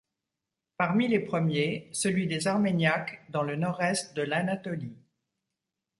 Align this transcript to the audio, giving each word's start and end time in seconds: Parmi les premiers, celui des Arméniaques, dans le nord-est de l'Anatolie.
Parmi 0.77 1.07
les 1.07 1.19
premiers, 1.19 1.87
celui 1.93 2.25
des 2.25 2.47
Arméniaques, 2.47 3.21
dans 3.29 3.43
le 3.43 3.55
nord-est 3.55 4.15
de 4.15 4.23
l'Anatolie. 4.23 4.97